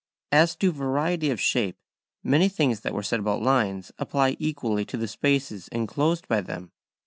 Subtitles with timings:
[0.41, 1.77] ]As to variety of shape,
[2.23, 6.71] many things that were said about lines apply equally to the spaces enclosed by them.